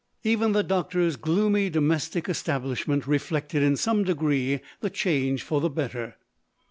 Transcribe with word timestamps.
Even 0.23 0.53
the 0.53 0.63
doctor's 0.63 1.15
gloomy 1.15 1.69
domestic 1.69 2.27
establishment 2.27 3.05
reflected 3.05 3.61
in 3.61 3.75
some 3.77 4.03
degree 4.03 4.59
the 4.79 4.89
change 4.89 5.43
for 5.43 5.61
the 5.61 5.69
better. 5.69 6.15